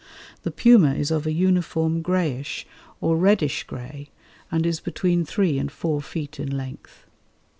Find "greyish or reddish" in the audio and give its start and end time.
2.01-3.65